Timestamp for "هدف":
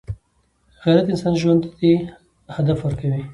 2.55-2.77